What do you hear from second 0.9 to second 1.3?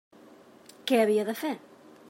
Què havia